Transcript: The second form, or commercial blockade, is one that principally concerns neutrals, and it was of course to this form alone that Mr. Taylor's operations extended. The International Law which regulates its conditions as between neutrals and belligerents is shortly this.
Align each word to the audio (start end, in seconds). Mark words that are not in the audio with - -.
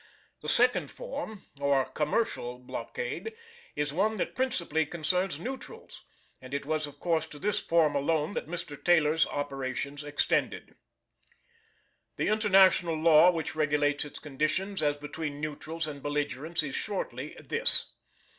The 0.41 0.49
second 0.49 0.89
form, 0.89 1.43
or 1.61 1.85
commercial 1.85 2.57
blockade, 2.57 3.33
is 3.75 3.93
one 3.93 4.17
that 4.17 4.33
principally 4.35 4.83
concerns 4.87 5.39
neutrals, 5.39 6.03
and 6.41 6.55
it 6.55 6.65
was 6.65 6.87
of 6.87 6.99
course 6.99 7.27
to 7.27 7.37
this 7.37 7.59
form 7.59 7.93
alone 7.95 8.33
that 8.33 8.47
Mr. 8.47 8.83
Taylor's 8.83 9.27
operations 9.27 10.03
extended. 10.03 10.75
The 12.15 12.29
International 12.29 12.95
Law 12.95 13.29
which 13.29 13.53
regulates 13.53 14.03
its 14.03 14.17
conditions 14.17 14.81
as 14.81 14.95
between 14.97 15.39
neutrals 15.39 15.85
and 15.85 16.01
belligerents 16.01 16.63
is 16.63 16.73
shortly 16.73 17.37
this. 17.39 17.93